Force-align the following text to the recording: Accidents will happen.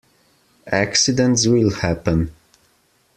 Accidents 0.65 1.45
will 1.45 1.69
happen. 1.69 2.33